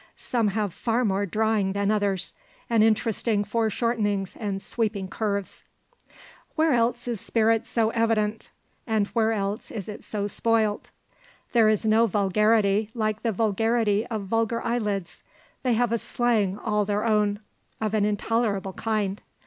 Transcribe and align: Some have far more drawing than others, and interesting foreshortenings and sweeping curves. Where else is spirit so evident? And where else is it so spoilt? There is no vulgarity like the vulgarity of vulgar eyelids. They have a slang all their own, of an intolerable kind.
Some 0.17 0.47
have 0.47 0.73
far 0.73 1.05
more 1.05 1.27
drawing 1.27 1.73
than 1.73 1.91
others, 1.91 2.33
and 2.71 2.83
interesting 2.83 3.43
foreshortenings 3.43 4.35
and 4.35 4.59
sweeping 4.59 5.07
curves. 5.07 5.63
Where 6.55 6.73
else 6.73 7.07
is 7.07 7.21
spirit 7.21 7.67
so 7.67 7.91
evident? 7.91 8.49
And 8.87 9.05
where 9.09 9.31
else 9.31 9.69
is 9.69 9.87
it 9.87 10.03
so 10.03 10.25
spoilt? 10.25 10.89
There 11.51 11.69
is 11.69 11.85
no 11.85 12.07
vulgarity 12.07 12.89
like 12.95 13.21
the 13.21 13.31
vulgarity 13.31 14.07
of 14.07 14.23
vulgar 14.25 14.63
eyelids. 14.63 15.21
They 15.61 15.73
have 15.73 15.91
a 15.91 15.99
slang 15.99 16.57
all 16.57 16.83
their 16.83 17.05
own, 17.05 17.39
of 17.79 17.93
an 17.93 18.03
intolerable 18.03 18.73
kind. 18.73 19.21